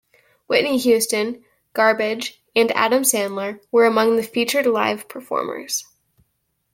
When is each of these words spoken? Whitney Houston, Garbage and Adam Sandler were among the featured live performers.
Whitney 0.47 0.79
Houston, 0.79 1.45
Garbage 1.73 2.43
and 2.55 2.71
Adam 2.71 3.03
Sandler 3.03 3.59
were 3.71 3.85
among 3.85 4.15
the 4.15 4.23
featured 4.23 4.65
live 4.65 5.07
performers. 5.07 5.85